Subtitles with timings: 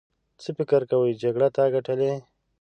[0.41, 2.13] څه فکر کوې جګړه تا ګټلې.